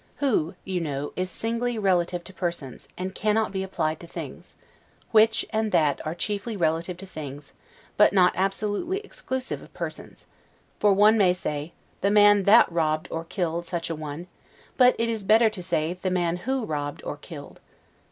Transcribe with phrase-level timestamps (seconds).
[0.15, 4.55] WHO, you know, is singly relative to persons, and cannot be applied to things;
[5.11, 7.53] WHICH and THAT are chiefly relative to things,
[7.97, 10.25] but not absolutely exclusive of persons;
[10.79, 14.25] for one may say, the man THAT robbed or killed such a one;
[14.75, 17.59] but it is better to say, the man WHO robbed or killed.